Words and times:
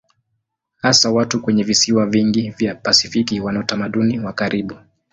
Hasa 0.81 1.11
watu 1.11 1.41
kwenye 1.41 1.63
visiwa 1.63 2.05
vingi 2.05 2.49
vya 2.49 2.75
Pasifiki 2.75 3.39
wana 3.39 3.59
utamaduni 3.59 4.19
wa 4.19 4.33
karibu. 4.33 4.75